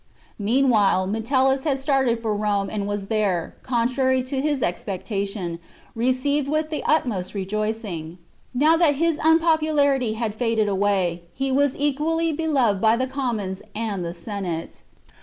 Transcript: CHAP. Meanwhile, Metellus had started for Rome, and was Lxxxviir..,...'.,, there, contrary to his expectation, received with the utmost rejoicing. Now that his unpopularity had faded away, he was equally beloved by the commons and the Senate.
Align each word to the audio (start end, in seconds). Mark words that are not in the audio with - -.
CHAP. 0.03 0.15
Meanwhile, 0.39 1.05
Metellus 1.05 1.63
had 1.63 1.79
started 1.79 2.23
for 2.23 2.33
Rome, 2.35 2.71
and 2.71 2.87
was 2.87 3.01
Lxxxviir..,...'.,, 3.03 3.07
there, 3.09 3.55
contrary 3.61 4.23
to 4.23 4.41
his 4.41 4.63
expectation, 4.63 5.59
received 5.93 6.47
with 6.47 6.71
the 6.71 6.81
utmost 6.87 7.35
rejoicing. 7.35 8.17
Now 8.51 8.75
that 8.77 8.95
his 8.95 9.19
unpopularity 9.23 10.13
had 10.13 10.33
faded 10.33 10.67
away, 10.67 11.21
he 11.35 11.51
was 11.51 11.75
equally 11.77 12.33
beloved 12.33 12.81
by 12.81 12.95
the 12.95 13.05
commons 13.05 13.61
and 13.75 14.03
the 14.03 14.15
Senate. 14.15 14.81